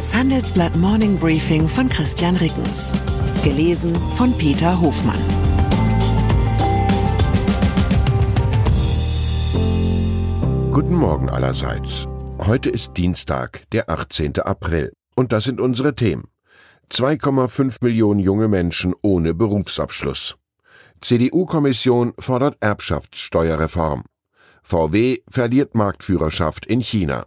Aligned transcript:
Das 0.00 0.14
Handelsblatt 0.14 0.74
Morning 0.76 1.18
Briefing 1.18 1.68
von 1.68 1.86
Christian 1.86 2.34
Rickens. 2.36 2.90
Gelesen 3.44 3.94
von 4.14 4.32
Peter 4.38 4.80
Hofmann. 4.80 5.20
Guten 10.72 10.94
Morgen 10.94 11.28
allerseits. 11.28 12.08
Heute 12.38 12.70
ist 12.70 12.96
Dienstag, 12.96 13.64
der 13.72 13.90
18. 13.90 14.38
April. 14.38 14.90
Und 15.16 15.34
das 15.34 15.44
sind 15.44 15.60
unsere 15.60 15.94
Themen. 15.94 16.28
2,5 16.90 17.84
Millionen 17.84 18.20
junge 18.20 18.48
Menschen 18.48 18.94
ohne 19.02 19.34
Berufsabschluss. 19.34 20.36
CDU-Kommission 21.02 22.14
fordert 22.18 22.56
Erbschaftssteuerreform. 22.60 24.04
VW 24.62 25.18
verliert 25.28 25.74
Marktführerschaft 25.74 26.64
in 26.64 26.80
China. 26.80 27.26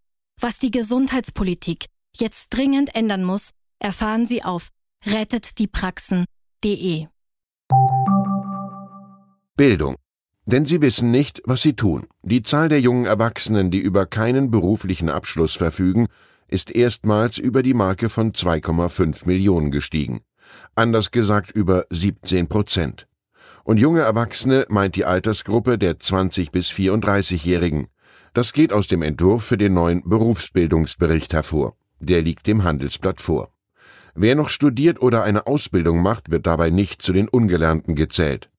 Was 0.43 0.57
die 0.57 0.71
Gesundheitspolitik 0.71 1.85
jetzt 2.17 2.49
dringend 2.49 2.95
ändern 2.95 3.23
muss, 3.23 3.51
erfahren 3.77 4.25
Sie 4.25 4.43
auf 4.43 4.69
rettetdiepraxen.de. 5.05 7.05
Bildung. 9.55 9.95
Denn 10.47 10.65
sie 10.65 10.81
wissen 10.81 11.11
nicht, 11.11 11.43
was 11.45 11.61
sie 11.61 11.75
tun. 11.75 12.07
Die 12.23 12.41
Zahl 12.41 12.69
der 12.69 12.81
jungen 12.81 13.05
Erwachsenen, 13.05 13.69
die 13.69 13.77
über 13.77 14.07
keinen 14.07 14.49
beruflichen 14.49 15.09
Abschluss 15.09 15.53
verfügen, 15.53 16.07
ist 16.47 16.71
erstmals 16.71 17.37
über 17.37 17.61
die 17.61 17.75
Marke 17.75 18.09
von 18.09 18.31
2,5 18.31 19.27
Millionen 19.27 19.69
gestiegen. 19.69 20.21
Anders 20.73 21.11
gesagt 21.11 21.51
über 21.51 21.85
17 21.91 22.47
Prozent. 22.47 23.07
Und 23.63 23.77
junge 23.77 24.01
Erwachsene 24.01 24.65
meint 24.69 24.95
die 24.95 25.05
Altersgruppe 25.05 25.77
der 25.77 25.99
20 25.99 26.51
bis 26.51 26.71
34-Jährigen. 26.71 27.89
Das 28.33 28.53
geht 28.53 28.71
aus 28.71 28.87
dem 28.87 29.01
Entwurf 29.01 29.43
für 29.43 29.57
den 29.57 29.73
neuen 29.73 30.07
Berufsbildungsbericht 30.07 31.33
hervor. 31.33 31.75
Der 31.99 32.21
liegt 32.21 32.47
dem 32.47 32.63
Handelsblatt 32.63 33.19
vor. 33.19 33.49
Wer 34.15 34.35
noch 34.35 34.49
studiert 34.49 35.01
oder 35.01 35.23
eine 35.23 35.47
Ausbildung 35.47 36.01
macht, 36.01 36.31
wird 36.31 36.47
dabei 36.47 36.69
nicht 36.69 37.01
zu 37.01 37.11
den 37.11 37.27
Ungelernten 37.27 37.95
gezählt. 37.95 38.49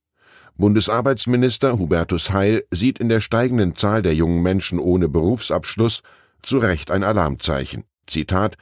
Bundesarbeitsminister 0.56 1.78
Hubertus 1.78 2.30
Heil 2.30 2.64
sieht 2.70 2.98
in 2.98 3.08
der 3.08 3.20
steigenden 3.20 3.74
Zahl 3.74 4.02
der 4.02 4.14
jungen 4.14 4.42
Menschen 4.42 4.78
ohne 4.78 5.08
Berufsabschluss 5.08 6.02
zu 6.42 6.58
Recht 6.58 6.90
ein 6.90 7.02
Alarmzeichen. 7.02 7.84
Zitat 8.06 8.56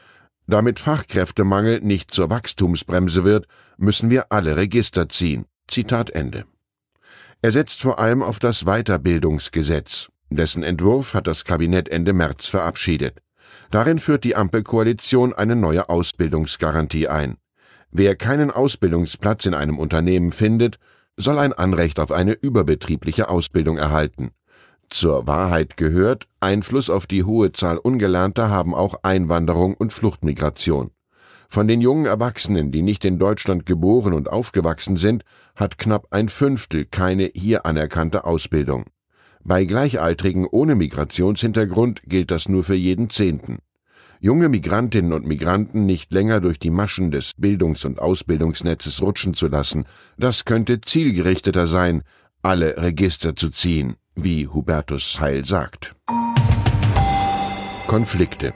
Damit 0.46 0.78
Fachkräftemangel 0.78 1.80
nicht 1.80 2.12
zur 2.12 2.30
Wachstumsbremse 2.30 3.24
wird, 3.24 3.46
müssen 3.76 4.10
wir 4.10 4.30
alle 4.30 4.56
Register 4.56 5.08
ziehen. 5.08 5.46
Zitat 5.66 6.10
Ende. 6.10 6.44
Er 7.42 7.50
setzt 7.50 7.80
vor 7.80 7.98
allem 7.98 8.22
auf 8.22 8.38
das 8.38 8.64
Weiterbildungsgesetz. 8.64 10.10
Dessen 10.30 10.62
Entwurf 10.62 11.14
hat 11.14 11.26
das 11.26 11.44
Kabinett 11.44 11.88
Ende 11.88 12.12
März 12.12 12.46
verabschiedet. 12.46 13.18
Darin 13.72 13.98
führt 13.98 14.22
die 14.22 14.36
Ampelkoalition 14.36 15.32
eine 15.32 15.56
neue 15.56 15.88
Ausbildungsgarantie 15.88 17.08
ein. 17.08 17.36
Wer 17.90 18.14
keinen 18.14 18.52
Ausbildungsplatz 18.52 19.46
in 19.46 19.54
einem 19.54 19.78
Unternehmen 19.78 20.30
findet, 20.30 20.78
soll 21.16 21.38
ein 21.38 21.52
Anrecht 21.52 21.98
auf 21.98 22.12
eine 22.12 22.32
überbetriebliche 22.32 23.28
Ausbildung 23.28 23.76
erhalten. 23.76 24.30
Zur 24.88 25.26
Wahrheit 25.26 25.76
gehört, 25.76 26.26
Einfluss 26.38 26.90
auf 26.90 27.06
die 27.06 27.24
hohe 27.24 27.50
Zahl 27.52 27.78
Ungelernter 27.78 28.50
haben 28.50 28.74
auch 28.74 28.94
Einwanderung 29.02 29.74
und 29.74 29.92
Fluchtmigration. 29.92 30.92
Von 31.48 31.66
den 31.66 31.80
jungen 31.80 32.06
Erwachsenen, 32.06 32.70
die 32.70 32.82
nicht 32.82 33.04
in 33.04 33.18
Deutschland 33.18 33.66
geboren 33.66 34.12
und 34.12 34.28
aufgewachsen 34.28 34.96
sind, 34.96 35.24
hat 35.56 35.78
knapp 35.78 36.06
ein 36.10 36.28
Fünftel 36.28 36.84
keine 36.84 37.30
hier 37.34 37.66
anerkannte 37.66 38.24
Ausbildung. 38.24 38.84
Bei 39.42 39.64
Gleichaltrigen 39.64 40.46
ohne 40.46 40.74
Migrationshintergrund 40.74 42.02
gilt 42.06 42.30
das 42.30 42.48
nur 42.48 42.62
für 42.62 42.74
jeden 42.74 43.10
Zehnten. 43.10 43.58
Junge 44.20 44.50
Migrantinnen 44.50 45.14
und 45.14 45.26
Migranten 45.26 45.86
nicht 45.86 46.12
länger 46.12 46.40
durch 46.40 46.58
die 46.58 46.70
Maschen 46.70 47.10
des 47.10 47.32
Bildungs- 47.38 47.86
und 47.86 47.98
Ausbildungsnetzes 48.00 49.00
rutschen 49.00 49.32
zu 49.32 49.48
lassen, 49.48 49.86
das 50.18 50.44
könnte 50.44 50.82
zielgerichteter 50.82 51.66
sein, 51.66 52.02
alle 52.42 52.76
Register 52.76 53.34
zu 53.34 53.48
ziehen, 53.48 53.94
wie 54.14 54.46
Hubertus 54.46 55.20
Heil 55.20 55.44
sagt. 55.46 55.96
Konflikte 57.86 58.52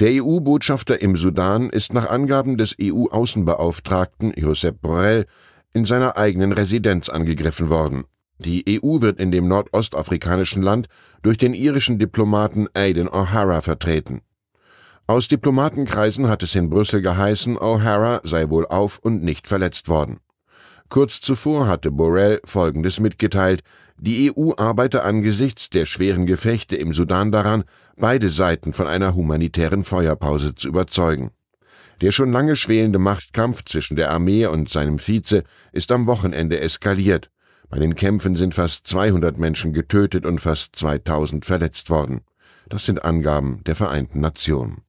der 0.00 0.22
EU-Botschafter 0.22 1.02
im 1.02 1.16
Sudan 1.16 1.70
ist 1.70 1.92
nach 1.92 2.08
Angaben 2.08 2.56
des 2.56 2.76
EU-Außenbeauftragten 2.80 4.32
Josep 4.36 4.80
Borrell 4.80 5.26
in 5.74 5.84
seiner 5.84 6.16
eigenen 6.16 6.52
Residenz 6.52 7.08
angegriffen 7.08 7.68
worden. 7.68 8.04
Die 8.38 8.80
EU 8.82 9.00
wird 9.00 9.18
in 9.18 9.30
dem 9.30 9.48
nordostafrikanischen 9.48 10.62
Land 10.62 10.88
durch 11.22 11.36
den 11.36 11.54
irischen 11.54 11.98
Diplomaten 11.98 12.68
Aidan 12.74 13.08
O'Hara 13.08 13.62
vertreten. 13.62 14.20
Aus 15.06 15.26
Diplomatenkreisen 15.26 16.28
hat 16.28 16.42
es 16.42 16.54
in 16.54 16.70
Brüssel 16.70 17.00
geheißen, 17.00 17.56
O'Hara 17.56 18.20
sei 18.24 18.50
wohl 18.50 18.66
auf 18.66 18.98
und 18.98 19.24
nicht 19.24 19.46
verletzt 19.46 19.88
worden. 19.88 20.20
Kurz 20.88 21.20
zuvor 21.20 21.66
hatte 21.66 21.90
Borrell 21.90 22.40
Folgendes 22.44 23.00
mitgeteilt, 23.00 23.62
die 23.98 24.32
EU 24.32 24.52
arbeite 24.56 25.02
angesichts 25.02 25.70
der 25.70 25.86
schweren 25.86 26.24
Gefechte 26.24 26.76
im 26.76 26.94
Sudan 26.94 27.32
daran, 27.32 27.64
beide 27.96 28.28
Seiten 28.28 28.72
von 28.72 28.86
einer 28.86 29.14
humanitären 29.14 29.82
Feuerpause 29.82 30.54
zu 30.54 30.68
überzeugen. 30.68 31.30
Der 32.00 32.12
schon 32.12 32.30
lange 32.30 32.54
schwelende 32.54 32.98
Machtkampf 32.98 33.64
zwischen 33.64 33.96
der 33.96 34.10
Armee 34.10 34.46
und 34.46 34.68
seinem 34.68 34.98
Vize 34.98 35.42
ist 35.72 35.90
am 35.90 36.06
Wochenende 36.06 36.60
eskaliert. 36.60 37.28
Bei 37.70 37.78
den 37.78 37.94
Kämpfen 37.94 38.34
sind 38.34 38.54
fast 38.54 38.86
200 38.86 39.36
Menschen 39.36 39.74
getötet 39.74 40.24
und 40.24 40.40
fast 40.40 40.74
2000 40.76 41.44
verletzt 41.44 41.90
worden. 41.90 42.22
Das 42.68 42.86
sind 42.86 43.04
Angaben 43.04 43.62
der 43.64 43.76
Vereinten 43.76 44.20
Nationen. 44.20 44.82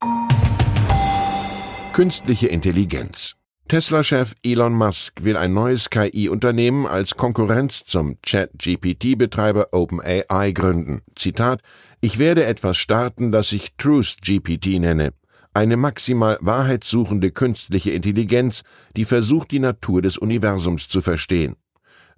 Künstliche 1.92 2.48
Intelligenz. 2.48 3.36
Tesla-Chef 3.68 4.34
Elon 4.44 4.74
Musk 4.74 5.24
will 5.24 5.38
ein 5.38 5.54
neues 5.54 5.90
KI-Unternehmen 5.90 6.88
als 6.88 7.18
Konkurrenz 7.18 7.86
zum 7.86 8.20
Chat-GPT-Betreiber 8.22 9.68
OpenAI 9.74 10.52
gründen. 10.54 11.02
Zitat: 11.16 11.62
Ich 12.02 12.18
werde 12.18 12.46
etwas 12.46 12.78
starten, 12.78 13.32
das 13.32 13.52
ich 13.52 13.76
Truth 13.78 14.18
GPT 14.22 14.80
nenne. 14.80 15.12
Eine 15.54 15.78
maximal 15.78 16.38
wahrheitssuchende 16.42 17.32
künstliche 17.32 17.92
Intelligenz, 17.92 18.64
die 18.96 19.06
versucht, 19.06 19.52
die 19.52 19.60
Natur 19.60 20.02
des 20.02 20.18
Universums 20.18 20.88
zu 20.88 21.02
verstehen. 21.02 21.56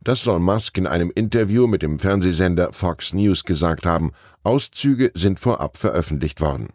Das 0.04 0.24
soll 0.24 0.40
Musk 0.40 0.80
in 0.80 0.88
einem 0.88 1.12
Interview 1.14 1.68
mit 1.68 1.84
dem 1.84 2.00
Fernsehsender 2.00 2.74
Fox 2.74 3.14
News 3.14 3.44
gesagt 3.44 3.86
haben. 3.86 4.14
Auszüge 4.44 5.12
sind 5.14 5.40
vorab 5.40 5.78
veröffentlicht 5.78 6.42
worden. 6.42 6.70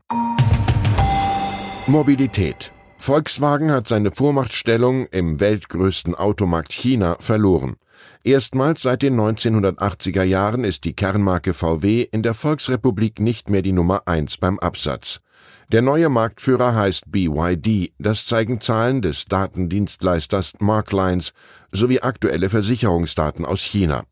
Mobilität. 1.88 2.70
Volkswagen 2.98 3.72
hat 3.72 3.88
seine 3.88 4.12
Vormachtstellung 4.12 5.06
im 5.06 5.40
weltgrößten 5.40 6.14
Automarkt 6.14 6.72
China 6.72 7.16
verloren. 7.18 7.74
Erstmals 8.24 8.82
seit 8.82 9.02
den 9.02 9.18
1980er 9.18 10.22
Jahren 10.22 10.64
ist 10.64 10.84
die 10.84 10.94
Kernmarke 10.94 11.54
VW 11.54 12.02
in 12.02 12.22
der 12.22 12.34
Volksrepublik 12.34 13.20
nicht 13.20 13.48
mehr 13.50 13.62
die 13.62 13.72
Nummer 13.72 14.02
eins 14.06 14.36
beim 14.36 14.58
Absatz. 14.58 15.20
Der 15.72 15.82
neue 15.82 16.08
Marktführer 16.08 16.74
heißt 16.74 17.10
BYD, 17.10 17.92
das 17.98 18.24
zeigen 18.24 18.60
Zahlen 18.60 19.02
des 19.02 19.24
Datendienstleisters 19.24 20.54
Marklines 20.60 21.32
sowie 21.72 22.00
aktuelle 22.00 22.48
Versicherungsdaten 22.48 23.44
aus 23.44 23.62
China. 23.62 24.04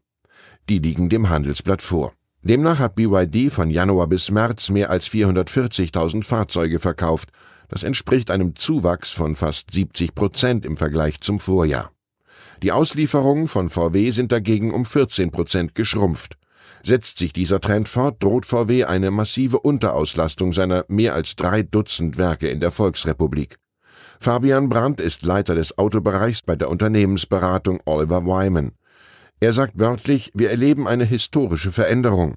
Die 0.68 0.78
liegen 0.78 1.08
dem 1.08 1.28
Handelsblatt 1.28 1.82
vor. 1.82 2.12
Demnach 2.42 2.78
hat 2.78 2.96
BYD 2.96 3.50
von 3.50 3.70
Januar 3.70 4.06
bis 4.06 4.30
März 4.30 4.68
mehr 4.70 4.90
als 4.90 5.08
440.000 5.08 6.24
Fahrzeuge 6.24 6.78
verkauft. 6.78 7.30
Das 7.68 7.82
entspricht 7.82 8.30
einem 8.30 8.54
Zuwachs 8.54 9.12
von 9.12 9.36
fast 9.36 9.70
70 9.70 10.14
Prozent 10.14 10.66
im 10.66 10.76
Vergleich 10.76 11.20
zum 11.20 11.40
Vorjahr. 11.40 11.90
Die 12.62 12.72
Auslieferungen 12.72 13.48
von 13.48 13.70
VW 13.70 14.10
sind 14.10 14.32
dagegen 14.32 14.72
um 14.72 14.86
14 14.86 15.30
Prozent 15.30 15.74
geschrumpft. 15.74 16.36
Setzt 16.82 17.18
sich 17.18 17.32
dieser 17.32 17.60
Trend 17.60 17.88
fort, 17.88 18.22
droht 18.22 18.46
VW 18.46 18.84
eine 18.84 19.10
massive 19.10 19.58
Unterauslastung 19.58 20.52
seiner 20.52 20.84
mehr 20.88 21.14
als 21.14 21.34
drei 21.34 21.62
Dutzend 21.62 22.18
Werke 22.18 22.48
in 22.48 22.60
der 22.60 22.70
Volksrepublik. 22.70 23.56
Fabian 24.20 24.68
Brandt 24.68 25.00
ist 25.00 25.22
Leiter 25.22 25.54
des 25.54 25.78
Autobereichs 25.78 26.42
bei 26.42 26.56
der 26.56 26.70
Unternehmensberatung 26.70 27.80
Oliver 27.84 28.24
Wyman. 28.24 28.72
Er 29.40 29.52
sagt 29.52 29.78
wörtlich, 29.78 30.30
wir 30.34 30.50
erleben 30.50 30.86
eine 30.86 31.04
historische 31.04 31.72
Veränderung. 31.72 32.34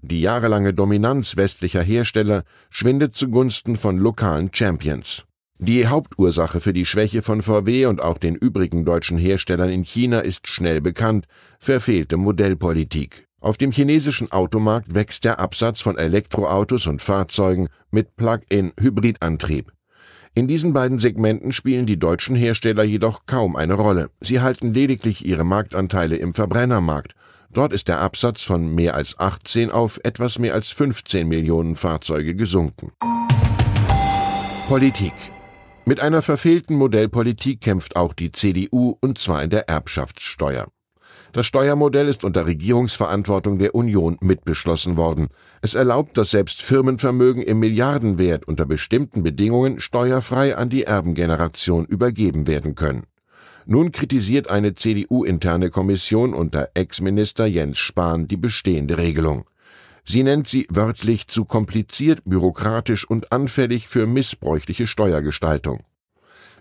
Die 0.00 0.20
jahrelange 0.20 0.72
Dominanz 0.72 1.36
westlicher 1.36 1.82
Hersteller 1.82 2.44
schwindet 2.70 3.14
zugunsten 3.16 3.76
von 3.76 3.98
lokalen 3.98 4.50
Champions. 4.52 5.27
Die 5.60 5.88
Hauptursache 5.88 6.60
für 6.60 6.72
die 6.72 6.86
Schwäche 6.86 7.20
von 7.20 7.42
VW 7.42 7.86
und 7.86 8.00
auch 8.00 8.18
den 8.18 8.36
übrigen 8.36 8.84
deutschen 8.84 9.18
Herstellern 9.18 9.70
in 9.70 9.82
China 9.82 10.20
ist 10.20 10.46
schnell 10.46 10.80
bekannt, 10.80 11.26
verfehlte 11.58 12.16
Modellpolitik. 12.16 13.26
Auf 13.40 13.56
dem 13.56 13.72
chinesischen 13.72 14.30
Automarkt 14.30 14.94
wächst 14.94 15.24
der 15.24 15.40
Absatz 15.40 15.80
von 15.80 15.98
Elektroautos 15.98 16.86
und 16.86 17.02
Fahrzeugen 17.02 17.68
mit 17.90 18.14
Plug-in-Hybridantrieb. 18.14 19.72
In 20.32 20.46
diesen 20.46 20.72
beiden 20.72 21.00
Segmenten 21.00 21.50
spielen 21.50 21.86
die 21.86 21.98
deutschen 21.98 22.36
Hersteller 22.36 22.84
jedoch 22.84 23.26
kaum 23.26 23.56
eine 23.56 23.74
Rolle. 23.74 24.10
Sie 24.20 24.40
halten 24.40 24.72
lediglich 24.72 25.26
ihre 25.26 25.44
Marktanteile 25.44 26.14
im 26.14 26.34
Verbrennermarkt. 26.34 27.14
Dort 27.52 27.72
ist 27.72 27.88
der 27.88 28.00
Absatz 28.00 28.42
von 28.42 28.76
mehr 28.76 28.94
als 28.94 29.18
18 29.18 29.72
auf 29.72 29.98
etwas 30.04 30.38
mehr 30.38 30.54
als 30.54 30.68
15 30.68 31.26
Millionen 31.26 31.74
Fahrzeuge 31.74 32.36
gesunken. 32.36 32.92
Politik 34.68 35.14
mit 35.88 36.00
einer 36.00 36.20
verfehlten 36.20 36.76
Modellpolitik 36.76 37.62
kämpft 37.62 37.96
auch 37.96 38.12
die 38.12 38.30
CDU 38.30 38.96
und 39.00 39.16
zwar 39.16 39.42
in 39.42 39.48
der 39.48 39.70
Erbschaftssteuer. 39.70 40.66
Das 41.32 41.46
Steuermodell 41.46 42.08
ist 42.08 42.24
unter 42.24 42.44
Regierungsverantwortung 42.46 43.58
der 43.58 43.74
Union 43.74 44.18
mitbeschlossen 44.20 44.98
worden. 44.98 45.28
Es 45.62 45.74
erlaubt, 45.74 46.18
dass 46.18 46.30
selbst 46.30 46.60
Firmenvermögen 46.60 47.42
im 47.42 47.58
Milliardenwert 47.58 48.46
unter 48.46 48.66
bestimmten 48.66 49.22
Bedingungen 49.22 49.80
steuerfrei 49.80 50.58
an 50.58 50.68
die 50.68 50.84
Erbengeneration 50.84 51.86
übergeben 51.86 52.46
werden 52.46 52.74
können. 52.74 53.04
Nun 53.64 53.90
kritisiert 53.90 54.50
eine 54.50 54.74
CDU-interne 54.74 55.70
Kommission 55.70 56.34
unter 56.34 56.68
Ex-Minister 56.74 57.46
Jens 57.46 57.78
Spahn 57.78 58.28
die 58.28 58.36
bestehende 58.36 58.98
Regelung. 58.98 59.46
Sie 60.10 60.22
nennt 60.22 60.48
sie 60.48 60.66
wörtlich 60.70 61.28
zu 61.28 61.44
kompliziert, 61.44 62.22
bürokratisch 62.24 63.04
und 63.04 63.30
anfällig 63.30 63.88
für 63.88 64.06
missbräuchliche 64.06 64.86
Steuergestaltung. 64.86 65.84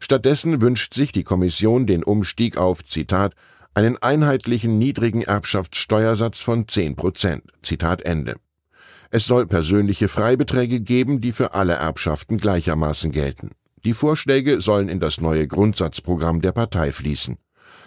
Stattdessen 0.02 0.62
wünscht 0.62 0.94
sich 0.94 1.14
die 1.14 1.24
Kommission 1.24 1.88
den 1.88 2.04
Umstieg 2.04 2.58
auf, 2.58 2.84
Zitat, 2.84 3.36
einen 3.74 3.96
einheitlichen 4.02 4.78
niedrigen 4.78 5.22
Erbschaftssteuersatz 5.22 6.42
von 6.42 6.68
10 6.68 6.98
Prozent. 6.98 7.44
Zitat 7.62 8.02
Ende. 8.02 8.36
Es 9.12 9.26
soll 9.26 9.48
persönliche 9.48 10.10
Freibeträge 10.10 10.82
geben, 10.82 11.22
die 11.22 11.32
für 11.32 11.54
alle 11.54 11.76
Erbschaften 11.76 12.40
gleichermaßen 12.40 13.12
gelten. 13.12 13.52
Die 13.86 13.94
Vorschläge 13.94 14.60
sollen 14.60 14.90
in 14.90 15.00
das 15.00 15.22
neue 15.22 15.48
Grundsatzprogramm 15.48 16.42
der 16.42 16.52
Partei 16.52 16.92
fließen. 16.92 17.38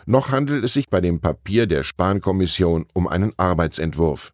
Noch 0.07 0.31
handelt 0.31 0.65
es 0.65 0.73
sich 0.73 0.89
bei 0.89 1.03
dem 1.03 1.21
Papier 1.21 1.67
der 1.67 1.83
Spahn-Kommission 1.83 2.87
um 2.95 3.07
einen 3.07 3.35
Arbeitsentwurf. 3.37 4.33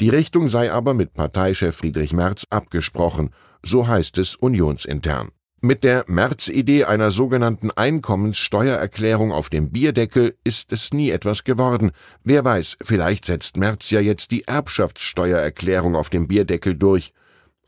Die 0.00 0.08
Richtung 0.08 0.48
sei 0.48 0.72
aber 0.72 0.94
mit 0.94 1.14
Parteichef 1.14 1.76
Friedrich 1.76 2.12
Merz 2.12 2.46
abgesprochen, 2.50 3.30
so 3.64 3.86
heißt 3.86 4.18
es 4.18 4.34
unionsintern. 4.34 5.30
Mit 5.64 5.84
der 5.84 6.04
Merz-Idee 6.08 6.86
einer 6.86 7.12
sogenannten 7.12 7.70
Einkommenssteuererklärung 7.70 9.30
auf 9.30 9.48
dem 9.48 9.70
Bierdeckel 9.70 10.36
ist 10.42 10.72
es 10.72 10.92
nie 10.92 11.10
etwas 11.10 11.44
geworden. 11.44 11.92
Wer 12.24 12.44
weiß, 12.44 12.78
vielleicht 12.82 13.26
setzt 13.26 13.56
Merz 13.56 13.90
ja 13.90 14.00
jetzt 14.00 14.32
die 14.32 14.42
Erbschaftssteuererklärung 14.48 15.94
auf 15.94 16.10
dem 16.10 16.26
Bierdeckel 16.26 16.74
durch. 16.74 17.12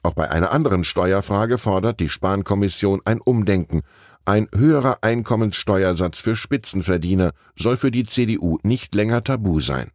Auch 0.02 0.14
bei 0.14 0.28
einer 0.28 0.50
anderen 0.50 0.82
Steuerfrage 0.82 1.56
fordert 1.56 2.00
die 2.00 2.08
Spahn-Kommission 2.08 3.00
ein 3.04 3.20
Umdenken. 3.20 3.82
Ein 4.24 4.48
höherer 4.52 4.98
Einkommenssteuersatz 5.02 6.18
für 6.18 6.34
Spitzenverdiener 6.34 7.30
soll 7.56 7.76
für 7.76 7.92
die 7.92 8.04
CDU 8.04 8.58
nicht 8.64 8.96
länger 8.96 9.22
tabu 9.22 9.60
sein 9.60 9.93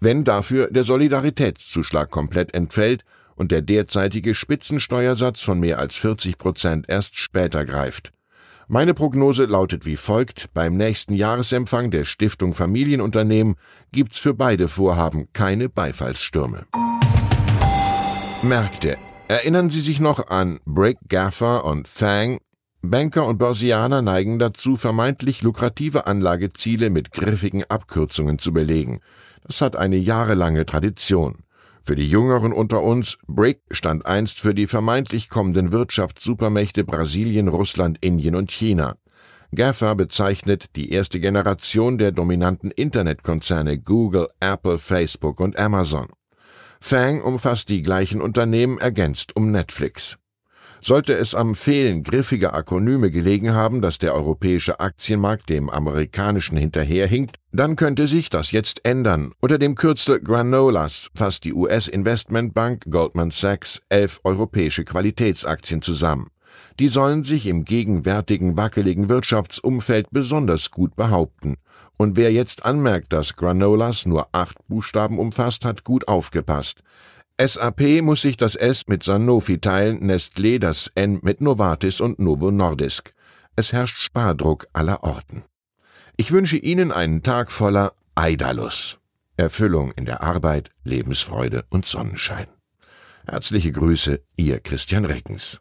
wenn 0.00 0.24
dafür 0.24 0.68
der 0.70 0.84
Solidaritätszuschlag 0.84 2.10
komplett 2.10 2.54
entfällt 2.54 3.04
und 3.36 3.50
der 3.50 3.62
derzeitige 3.62 4.34
Spitzensteuersatz 4.34 5.42
von 5.42 5.60
mehr 5.60 5.78
als 5.78 5.96
40 5.96 6.38
Prozent 6.38 6.86
erst 6.88 7.16
später 7.16 7.64
greift. 7.64 8.12
Meine 8.66 8.94
Prognose 8.94 9.44
lautet 9.44 9.84
wie 9.84 9.96
folgt: 9.96 10.52
Beim 10.54 10.76
nächsten 10.76 11.14
Jahresempfang 11.14 11.90
der 11.90 12.04
Stiftung 12.04 12.54
Familienunternehmen 12.54 13.56
gibt's 13.92 14.18
für 14.18 14.34
beide 14.34 14.68
Vorhaben 14.68 15.28
keine 15.32 15.68
Beifallsstürme. 15.68 16.66
Märkte. 18.42 18.96
Erinnern 19.28 19.70
Sie 19.70 19.80
sich 19.80 20.00
noch 20.00 20.28
an 20.28 20.60
Brick, 20.66 20.98
Gaffer 21.08 21.64
und 21.64 21.88
Fang? 21.88 22.38
Banker 22.90 23.26
und 23.26 23.38
Börsianer 23.38 24.02
neigen 24.02 24.38
dazu, 24.38 24.76
vermeintlich 24.76 25.42
lukrative 25.42 26.06
Anlageziele 26.06 26.90
mit 26.90 27.12
griffigen 27.12 27.64
Abkürzungen 27.68 28.38
zu 28.38 28.52
belegen. 28.52 29.00
Das 29.46 29.60
hat 29.60 29.76
eine 29.76 29.96
jahrelange 29.96 30.66
Tradition. 30.66 31.44
Für 31.82 31.96
die 31.96 32.08
Jüngeren 32.08 32.52
unter 32.52 32.82
uns, 32.82 33.18
BRIC 33.26 33.60
stand 33.70 34.06
einst 34.06 34.40
für 34.40 34.54
die 34.54 34.66
vermeintlich 34.66 35.28
kommenden 35.28 35.70
Wirtschaftssupermächte 35.70 36.84
Brasilien, 36.84 37.48
Russland, 37.48 37.98
Indien 38.00 38.36
und 38.36 38.50
China. 38.50 38.96
GAFA 39.54 39.94
bezeichnet 39.94 40.74
die 40.76 40.90
erste 40.90 41.20
Generation 41.20 41.98
der 41.98 42.10
dominanten 42.10 42.70
Internetkonzerne 42.70 43.78
Google, 43.78 44.28
Apple, 44.40 44.78
Facebook 44.78 45.40
und 45.40 45.58
Amazon. 45.58 46.08
FANG 46.80 47.22
umfasst 47.22 47.68
die 47.68 47.82
gleichen 47.82 48.20
Unternehmen 48.20 48.78
ergänzt 48.78 49.36
um 49.36 49.50
Netflix. 49.50 50.18
Sollte 50.86 51.14
es 51.14 51.34
am 51.34 51.54
Fehlen 51.54 52.02
griffiger 52.02 52.52
Akronyme 52.52 53.10
gelegen 53.10 53.54
haben, 53.54 53.80
dass 53.80 53.96
der 53.96 54.12
europäische 54.12 54.80
Aktienmarkt 54.80 55.48
dem 55.48 55.70
amerikanischen 55.70 56.58
hinterherhinkt, 56.58 57.36
dann 57.52 57.76
könnte 57.76 58.06
sich 58.06 58.28
das 58.28 58.50
jetzt 58.50 58.84
ändern. 58.84 59.32
Unter 59.40 59.56
dem 59.56 59.76
Kürzel 59.76 60.20
Granolas 60.20 61.08
fasst 61.14 61.44
die 61.44 61.54
US-Investmentbank 61.54 62.84
Goldman 62.90 63.30
Sachs 63.30 63.80
elf 63.88 64.20
europäische 64.24 64.84
Qualitätsaktien 64.84 65.80
zusammen. 65.80 66.26
Die 66.78 66.88
sollen 66.88 67.24
sich 67.24 67.46
im 67.46 67.64
gegenwärtigen 67.64 68.58
wackeligen 68.58 69.08
Wirtschaftsumfeld 69.08 70.08
besonders 70.10 70.70
gut 70.70 70.96
behaupten. 70.96 71.56
Und 71.96 72.18
wer 72.18 72.30
jetzt 72.30 72.66
anmerkt, 72.66 73.14
dass 73.14 73.36
Granolas 73.36 74.04
nur 74.04 74.28
acht 74.32 74.58
Buchstaben 74.68 75.18
umfasst, 75.18 75.64
hat 75.64 75.84
gut 75.84 76.08
aufgepasst. 76.08 76.82
SAP 77.40 78.00
muss 78.02 78.22
sich 78.22 78.36
das 78.36 78.54
S 78.54 78.86
mit 78.86 79.02
Sanofi 79.02 79.58
teilen, 79.58 80.08
Nestlé 80.08 80.60
das 80.60 80.92
N 80.94 81.18
mit 81.22 81.40
Novartis 81.40 82.00
und 82.00 82.20
Novo 82.20 82.52
Nordisk. 82.52 83.12
Es 83.56 83.72
herrscht 83.72 83.98
Spardruck 83.98 84.68
aller 84.72 85.02
Orten. 85.02 85.42
Ich 86.16 86.30
wünsche 86.30 86.56
Ihnen 86.56 86.92
einen 86.92 87.24
Tag 87.24 87.50
voller 87.50 87.94
Eidalus. 88.14 88.98
Erfüllung 89.36 89.90
in 89.96 90.04
der 90.04 90.22
Arbeit, 90.22 90.70
Lebensfreude 90.84 91.64
und 91.70 91.84
Sonnenschein. 91.84 92.46
Herzliche 93.26 93.72
Grüße, 93.72 94.20
Ihr 94.36 94.60
Christian 94.60 95.04
Reckens. 95.04 95.60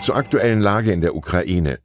Zur 0.00 0.16
aktuellen 0.16 0.60
Lage 0.60 0.90
in 0.90 1.02
der 1.02 1.14
Ukraine. 1.14 1.78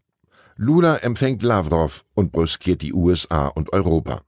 Lula 0.56 0.98
empfängt 0.98 1.44
Lavrov 1.44 2.06
und 2.16 2.32
brüskiert 2.32 2.82
die 2.82 2.94
USA 2.94 3.50
und 3.50 3.72
Europa. 3.72 4.24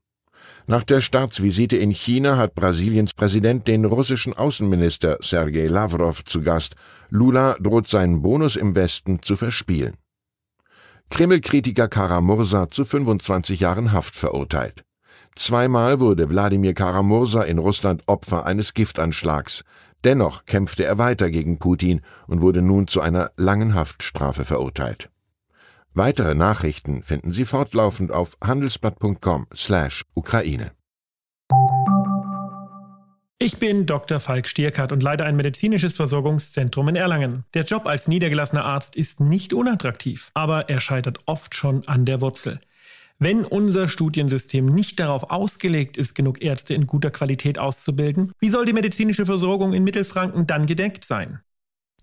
Nach 0.67 0.83
der 0.83 0.99
Staatsvisite 0.99 1.77
in 1.77 1.91
China 1.91 2.37
hat 2.37 2.55
Brasiliens 2.55 3.13
Präsident 3.13 3.67
den 3.67 3.85
russischen 3.85 4.33
Außenminister 4.33 5.19
Sergei 5.21 5.67
Lavrov 5.67 6.25
zu 6.25 6.41
Gast. 6.41 6.75
Lula 7.09 7.55
droht 7.59 7.87
seinen 7.87 8.23
Bonus 8.23 8.55
im 8.55 8.75
Westen 8.75 9.21
zu 9.21 9.35
verspielen. 9.35 9.93
Kreml-Kritiker 11.11 11.87
Karamursa 11.87 12.71
zu 12.71 12.83
25 12.83 13.59
Jahren 13.59 13.91
Haft 13.91 14.15
verurteilt. 14.15 14.83
Zweimal 15.35 15.99
wurde 15.99 16.29
Wladimir 16.29 16.73
Karamursa 16.73 17.43
in 17.43 17.59
Russland 17.59 18.01
Opfer 18.07 18.47
eines 18.47 18.73
Giftanschlags. 18.73 19.63
Dennoch 20.03 20.45
kämpfte 20.45 20.83
er 20.83 20.97
weiter 20.97 21.29
gegen 21.29 21.59
Putin 21.59 22.01
und 22.25 22.41
wurde 22.41 22.63
nun 22.63 22.87
zu 22.87 23.01
einer 23.01 23.29
langen 23.37 23.75
Haftstrafe 23.75 24.45
verurteilt. 24.45 25.11
Weitere 25.97 26.35
Nachrichten 26.35 27.03
finden 27.03 27.31
Sie 27.31 27.45
fortlaufend 27.45 28.11
auf 28.11 28.35
handelsblatt.com/Ukraine. 28.43 30.71
Ich 33.39 33.59
bin 33.59 33.85
Dr. 33.85 34.19
Falk 34.19 34.49
Stierkart 34.49 34.91
und 34.91 35.01
leite 35.01 35.23
ein 35.23 35.37
medizinisches 35.37 35.95
Versorgungszentrum 35.95 36.89
in 36.89 36.97
Erlangen. 36.97 37.45
Der 37.53 37.63
Job 37.63 37.87
als 37.87 38.09
niedergelassener 38.09 38.65
Arzt 38.65 38.97
ist 38.97 39.21
nicht 39.21 39.53
unattraktiv, 39.53 40.31
aber 40.33 40.69
er 40.69 40.81
scheitert 40.81 41.19
oft 41.27 41.55
schon 41.55 41.87
an 41.87 42.03
der 42.03 42.19
Wurzel. 42.19 42.59
Wenn 43.17 43.45
unser 43.45 43.87
Studiensystem 43.87 44.65
nicht 44.65 44.99
darauf 44.99 45.31
ausgelegt 45.31 45.95
ist, 45.95 46.13
genug 46.13 46.41
Ärzte 46.41 46.73
in 46.73 46.87
guter 46.87 47.11
Qualität 47.11 47.57
auszubilden, 47.57 48.33
wie 48.39 48.49
soll 48.49 48.65
die 48.65 48.73
medizinische 48.73 49.25
Versorgung 49.25 49.71
in 49.71 49.85
Mittelfranken 49.85 50.45
dann 50.45 50.65
gedeckt 50.65 51.05
sein? 51.05 51.39